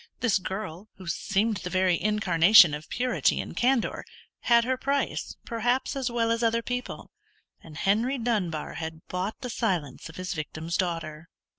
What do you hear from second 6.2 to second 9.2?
as other people, and Henry Dunbar had